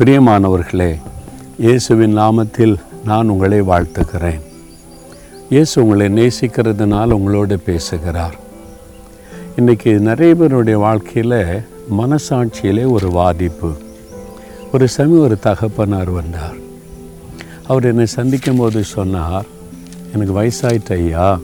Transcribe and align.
பிரியமானவர்களே 0.00 0.98
இயேசுவின் 1.58 2.18
நாமத்தில் 2.18 2.76
நான் 3.04 3.28
உங்களை 3.28 3.60
வாழ்த்துக்கிறேன் 3.60 4.38
இயேசு 5.48 5.82
உங்களை 5.82 6.06
நேசிக்கிறதுனால் 6.08 7.10
உங்களோடு 7.10 7.58
பேசுகிறார். 7.58 8.36
இன்றைக்கி 9.56 9.98
நிறைய 9.98 10.34
பேருடைய 10.34 10.78
வாழ்க்கையில் 10.78 11.64
மனசாட்சியிலே 11.98 12.90
ஒரு 12.90 13.10
பாதிப்பு 13.10 13.72
ஒரு 14.72 14.88
சமி 14.96 15.18
ஒரு 15.18 15.38
தகப்பனார் 15.38 16.10
வந்தார். 16.10 16.56
அவர் 17.66 17.84
என்னை 17.84 18.06
சந்திக்கும் 18.06 18.56
போது 18.56 18.84
சொன்னார் 18.84 19.46
எனக்கு 20.12 20.42
வயசாயிட்ட 20.42 20.92
ஐயா. 20.92 21.38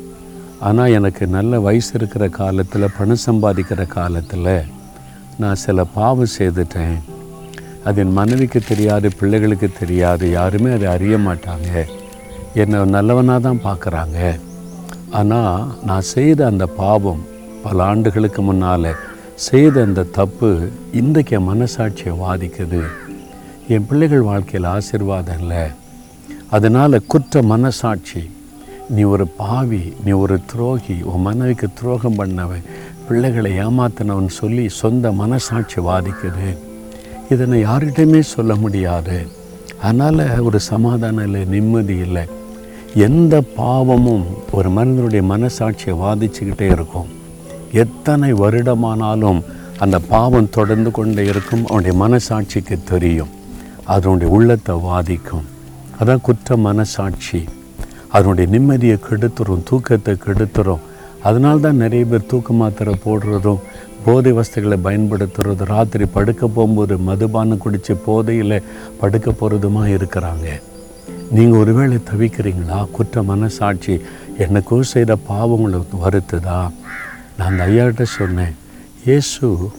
ஆனால் 0.61 0.91
எனக்கு 0.91 1.27
நல்ல 1.27 1.61
வயசு 1.61 1.93
இருக்கிற 1.95 2.29
காலத்தில் 2.29 2.95
பணம் 2.99 3.25
சம்பாதிக்கிற 3.27 3.87
காலத்தில் 3.87 4.65
நான் 5.39 5.55
சில 5.55 5.85
பாவம் 5.85 6.35
செய்துட்டேன். 6.39 6.99
அது 7.89 8.01
என் 8.05 8.17
மனைவிக்கு 8.19 8.61
தெரியாது 8.71 9.09
பிள்ளைகளுக்கு 9.19 9.69
தெரியாது 9.81 10.25
யாருமே 10.39 10.71
அதை 10.77 10.87
அறிய 10.95 11.17
மாட்டாங்க. 11.27 11.71
என்னை 12.63 12.79
நல்லவனாக 12.97 13.41
தான் 13.47 13.65
பார்க்குறாங்க. 13.67 14.19
ஆனால் 15.19 15.67
நான் 15.89 16.09
செய்த 16.15 16.41
அந்த 16.53 16.65
பாவம் 16.81 17.23
பல 17.65 17.85
ஆண்டுகளுக்கு 17.91 18.43
முன்னால் 18.49 18.91
செய்த 19.47 19.75
அந்த 19.87 20.09
தப்பு 20.19 20.51
இன்றைக்கு 21.01 21.35
என் 21.39 21.49
மனசாட்சியை 21.51 22.15
பாதிக்குது 22.25 22.83
என் 23.75 23.87
பிள்ளைகள் 23.89 24.29
வாழ்க்கையில் 24.31 24.73
ஆசீர்வாதம் 24.77 25.41
இல்லை. 25.41 25.65
அதனால் 26.57 27.05
குற்ற 27.13 27.43
மனசாட்சி 27.53 28.23
நீ 28.97 29.03
ஒரு 29.15 29.25
பாவி 29.41 29.85
நீ 30.05 30.13
ஒரு 30.25 30.37
துரோகி 30.51 30.97
உன் 31.13 31.27
மனைவிக்கு 31.29 31.69
துரோகம் 31.79 32.19
பண்ணவன் 32.21 32.69
பிள்ளைகளை 33.07 33.51
ஏமாத்தினவன் 33.65 34.37
சொல்லி 34.41 34.65
சொந்த 34.83 35.13
மனசாட்சி 35.23 35.81
வாதிக்குது. 35.89 36.49
இதனை 37.31 37.65
யார்கிட்டையுமே 37.65 38.21
சொல்ல 38.21 38.55
முடியாது. 38.55 39.27
அதனால் 39.81 40.39
ஒரு 40.39 40.61
சமாதானம் 40.61 41.25
இல்லை 41.25 41.45
நிம்மதி 41.45 41.97
இல்லை. 41.97 42.23
எந்த 42.95 43.41
பாவமும் 43.41 44.25
ஒரு 44.53 44.71
மனிதனுடைய 44.71 45.35
மனசாட்சியை 45.35 45.95
வாதிச்சுக்கிட்டே 46.05 46.61
இருக்கும். 46.61 47.09
எத்தனை 47.73 48.35
வருடமானாலும் 48.35 49.43
அந்த 49.79 49.99
பாவம் 49.99 50.51
தொடர்ந்து 50.51 50.91
கொண்டே 50.91 51.25
இருக்கும் 51.27 51.67
அவனுடைய 51.67 52.05
மனசாட்சிக்கு 52.05 52.85
தெரியும். 52.85 53.29
அதனுடைய 53.85 54.33
உள்ளத்தை 54.33 54.77
வாதிக்கும். 54.77 55.45
அதான் 56.01 56.21
குற்ற 56.21 56.57
மனசாட்சி. 56.57 57.45
அதனுடைய 58.09 58.59
நிம்மதியை 58.59 58.99
கெடுத்துரும் 59.11 59.63
தூக்கத்தை 59.65 60.15
கெடுத்துரும். 60.15 60.85
அதனால 61.23 61.59
தான் 61.59 61.77
நிறைய 61.77 62.05
பேர் 62.05 62.27
தூக்க 62.27 62.53
மாத்திரை 62.53 62.95
போடுறதும் 63.05 63.65
போதை 64.05 64.33
வசதிகளை 64.33 64.79
பயன்படுத்துறதும் 64.85 65.65
ராத்திரி 65.65 66.07
படுக்க 66.07 66.47
போகும்போது 66.47 66.99
மதுபானம் 66.99 67.59
குடித்து 67.59 67.97
போதையில் 67.97 68.63
படுக்க 69.01 69.31
போகிறதுமா 69.31 69.85
இருக்கிறாங்க. 69.97 70.47
நீங்கள் 71.31 71.59
ஒருவேளை 71.59 71.99
தவிக்கிறீங்களா? 72.11 72.91
குற்ற 72.91 73.23
மனசாட்சி 73.23 74.01
எனக்கும் 74.39 74.83
செய்த 74.83 75.17
பாவங்களை 75.29 75.81
வருத்துதா? 76.05 76.71
நான் 77.39 77.49
அந்த 77.51 77.67
ஐயாட்ட 77.67 78.03
சொன்னேன் 78.03 78.55
இயேசு 79.05 79.71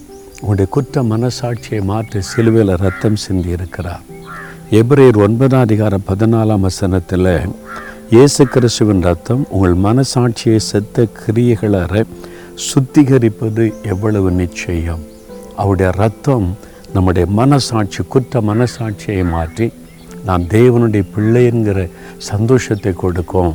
உங்களுடைய 0.42 0.72
குற்ற 0.72 1.04
மனசாட்சியை 1.04 1.84
மாற்றி 1.84 2.22
சிலுவையில் 2.22 2.76
ரத்தம் 2.76 3.16
சிந்தி 3.16 3.50
இருக்கிறார். 3.50 4.02
எப்ரேர் 4.72 5.18
ஒன்பதாம் 5.18 5.62
அதிகார 5.62 5.98
பதினாலாம் 6.08 6.60
வசனத்தில் 6.60 7.50
இயேசு 8.16 8.41
கிறிஸ்துவின் 8.52 9.02
ரத்தம் 9.05 9.41
உங்கள் 9.55 9.73
மனசாட்சியை 9.86 10.59
செத்த 10.67 11.05
கிரியைகளை 11.17 12.02
சுத்திகரிப்பது 12.67 13.63
எவ்வளவு 13.91 14.30
நிச்சயம்? 14.31 15.02
அவருடைய 15.61 15.89
ரத்தம் 16.02 16.47
நம்முடைய 16.94 17.25
மனசாட்சி 17.39 18.03
குற்ற 18.13 18.41
மனசாட்சியை 18.52 19.23
மாற்றி 19.33 19.67
நாம் 20.30 20.47
தேவனுடைய 20.55 21.05
பிள்ளைங்கிற 21.16 21.85
சந்தோஷத்தை 22.31 22.94
கொடுக்கும். 23.03 23.53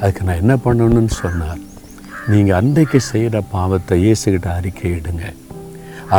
அதுக்கு 0.00 0.26
நான் 0.26 0.42
என்ன 0.44 0.56
பண்ணணும்னு 0.66 1.14
சொன்னார்? 1.22 1.62
நீங்கள் 2.30 2.58
அன்றைக்கு 2.62 3.00
செய்கிற 3.12 3.42
பாவத்தை 3.56 3.98
இயேசுகிட்ட 4.04 4.50
அறிக்கையிடுங்க 4.58 5.26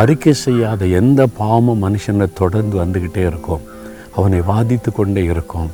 அறிக்கை 0.02 0.34
செய்யாத 0.48 0.86
எந்த 1.02 1.22
பாவமும் 1.40 1.86
மனுஷனை 1.86 2.28
தொடர்ந்து 2.42 2.78
வந்துக்கிட்டே 2.84 3.26
இருக்கும். 3.32 3.66
அவனை 4.18 4.42
வாதித்து 4.52 4.92
கொண்டே 4.92 5.24
இருக்கும். 5.36 5.72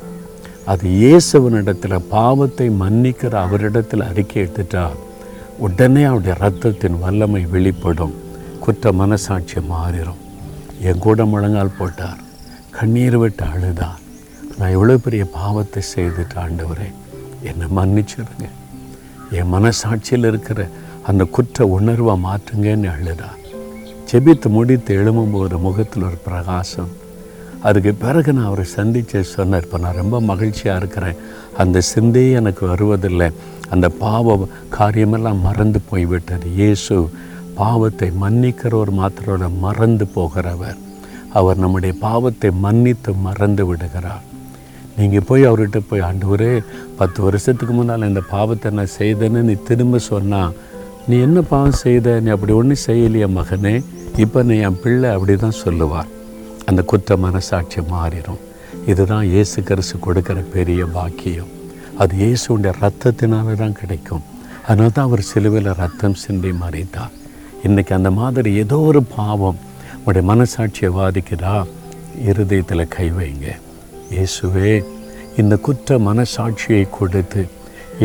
அது 0.64 0.88
இயேசுவனிடத்தில் 0.88 2.06
பாவத்தை 2.08 2.70
மன்னிக்கிற 2.70 3.32
அவரிடத்தில் 3.46 4.08
அறிக்கை 4.08 4.42
எடுத்துட்டா 4.42 4.84
உடனே 5.58 6.02
அவருடைய 6.04 6.34
ரத்தத்தின் 6.40 6.98
வல்லமை 6.98 7.46
வெளிப்படும். 7.46 8.14
குற்ற 8.60 8.92
மனசாட்சி 8.92 9.58
மாறிடும் 9.72 10.20
என் 10.80 10.98
கூட 10.98 11.24
முழங்கால் 11.24 11.76
போட்டார். 11.78 12.20
கண்ணீர் 12.70 13.18
விட்டு 13.18 13.44
அழுதார். 13.44 14.00
நான் 14.58 14.74
எவ்வளோ 14.76 14.96
பெரிய 14.96 15.24
பாவத்தை 15.24 15.82
செய்துட்டு 15.94 16.36
ஆண்டவரே 16.44 16.88
என்னை 17.42 17.66
மன்னிச்சிடுங்க. 17.76 18.46
என் 19.30 19.52
மனசாட்சியில் 19.54 20.24
இருக்கிற 20.24 20.68
அந்த 21.02 21.24
குற்ற 21.24 21.66
உணர்வை 21.66 22.14
மாற்றுங்கன்னு 22.24 22.88
அழுதா 22.96 23.30
செபித்து 24.10 24.48
முடித்து 24.48 24.96
எழும்பும்போது 24.96 25.58
முகத்தில் 25.60 26.02
ஒரு 26.02 26.16
பிரகாசம் 26.24 26.90
அதுக்கு 27.68 27.92
பிறகு 28.02 28.30
நான் 28.36 28.48
அவரை 28.50 28.64
சந்தித்து 28.78 29.18
சொன்னேன் 29.36 29.62
இப்போ 29.64 29.78
நான் 29.84 29.98
ரொம்ப 30.02 30.16
மகிழ்ச்சியாக 30.30 30.80
இருக்கிறேன். 30.80 31.18
அந்த 31.62 31.82
சிந்தையே 31.92 32.30
எனக்கு 32.40 32.62
வருவதில்லை. 32.72 33.28
அந்த 33.74 33.86
பாவ 34.02 34.36
காரியமெல்லாம் 34.76 35.42
மறந்து 35.48 35.80
போய்விட்டது. 35.90 36.46
இயேசு 36.60 36.94
பாவத்தை 37.60 38.08
மன்னிக்கிறவர் 38.22 38.92
மாத்திரோட 39.00 39.44
மறந்து 39.64 40.04
போகிறவர். 40.16 40.78
அவர் 41.38 41.60
நம்முடைய 41.62 41.94
பாவத்தை 42.06 42.50
மன்னித்து 42.64 43.10
மறந்து 43.26 43.64
விடுகிறார். 43.70 44.22
நீங்கள் 44.98 45.26
போய் 45.28 45.48
அவர்கிட்ட 45.48 45.80
போய் 45.90 46.06
ஆண்டவரே 46.06 46.52
பத்து 47.00 47.18
வருஷத்துக்கு 47.26 47.74
முன்னால் 47.74 48.08
இந்த 48.08 48.22
பாவத்தை 48.34 48.70
நான் 48.78 48.96
செய்தேன்னு 49.00 49.42
நீ 49.50 49.54
திரும்ப 49.68 50.00
சொன்னால் 50.10 50.54
நீ 51.08 51.18
என்ன 51.26 51.38
பாவம் 51.52 51.78
செய்த? 51.84 52.08
நீ 52.24 52.30
அப்படி 52.36 52.52
ஒன்றும் 52.60 52.84
செய்யலையே 52.86 53.28
மகனே. 53.36 53.74
இப்போ 54.24 54.42
நீ 54.48 54.56
என் 54.68 54.80
பிள்ளை 54.82 55.10
அப்படி 55.16 55.36
தான் 55.44 55.60
சொல்லுவார். 55.64 56.10
அந்த 56.70 56.80
குற்ற 56.90 57.16
மனசாட்சி 57.26 57.80
மாறிடும். 57.92 58.42
இதுதான் 58.90 59.24
இயேசு 59.32 59.58
கரிசு 59.68 59.96
கொடுக்குற 60.06 60.38
பெரிய 60.56 60.80
பாக்கியம். 60.96 61.50
அது 62.02 62.12
இயேசுடைய 62.22 62.72
ரத்தத்தினால 62.82 63.54
தான் 63.62 63.78
கிடைக்கும். 63.80 64.22
அதனால 64.66 64.92
தான் 64.96 65.08
அவர் 65.08 65.28
சிலுவையில் 65.30 65.78
ரத்தம் 65.82 66.20
சிந்தி 66.22 66.50
மறைத்தார் 66.62 67.16
இன்றைக்கி 67.66 67.92
அந்த 67.96 68.10
மாதிரி 68.20 68.50
ஏதோ 68.62 68.76
ஒரு 68.90 69.00
பாவம் 69.16 69.58
உங்களுடைய 69.96 70.24
மனசாட்சியை 70.30 70.90
பாதிக்குதா 70.98 71.54
இருதயத்தில் 72.28 72.92
கை 72.96 73.08
வைங்க. 73.16 73.46
இயேசுவே 74.14 74.72
இந்த 75.40 75.54
குற்ற 75.66 75.98
மனசாட்சியை 76.08 76.84
கொடுத்து 76.98 77.42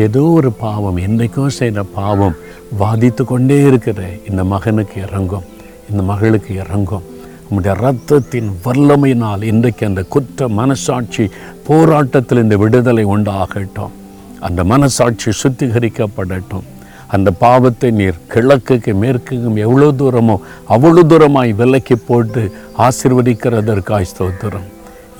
ஏதோ 0.04 0.22
ஒரு 0.38 0.50
பாவம் 0.64 0.98
என்றைக்கும் 1.06 1.56
செய்த 1.60 1.82
பாவம் 1.98 2.38
வாதித்து 2.80 3.24
கொண்டே 3.30 3.58
இருக்கிற 3.68 4.00
இந்த 4.30 4.42
மகனுக்கு 4.52 4.96
இறங்கும் 5.06 5.46
இந்த 5.90 6.02
மகளுக்கு 6.10 6.52
இறங்கும். 6.64 7.06
உம்முடைய 7.48 7.74
ரத்தத்தின் 7.84 8.48
வல்லமையினால் 8.64 9.42
இன்றைக்கு 9.42 9.86
அந்த 9.86 10.02
குற்ற 10.02 10.48
மனசாட்சி 10.48 11.24
போராட்டத்தில் 11.66 12.42
இந்த 12.42 12.56
விடுதலை 12.56 13.04
உண்டாகட்டும். 13.04 13.92
அந்த 14.40 14.64
மனசாட்சி 14.64 15.30
சுத்திகரிக்கப்படட்டும். 15.42 16.66
அந்த 17.08 17.30
பாவத்தை 17.30 17.90
நீர் 17.90 18.18
கிழக்குக்கு 18.34 18.92
மேற்குக்கும் 19.02 19.60
எவ்வளோ 19.66 19.92
தூரமோ 19.92 20.36
அவ்வளோ 20.68 21.04
தூரமாய் 21.12 21.54
விலக்கி 21.54 21.96
போட்டு 22.08 22.42
ஆசிர்வதிக்கிறதற்காய் 22.86 24.10
ஸ்தோத்திரம். 24.12 24.68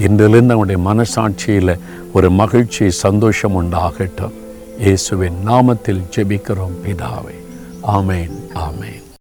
இன்றிலிருந்து 0.07 0.57
அவனுடைய 0.57 0.81
மனசாட்சியில் 0.91 1.75
ஒரு 2.13 2.31
மகிழ்ச்சி 2.31 2.91
சந்தோஷம் 2.91 3.59
உண்டாகட்டும். 3.63 4.37
இயேசுவின் 4.79 5.41
நாமத்தில் 5.47 6.07
ஜெபிக்கிறோம் 6.17 6.79
பிதாவை. 6.85 7.37
ஆமேன் 7.97 8.37
ஆமேன். 8.69 9.06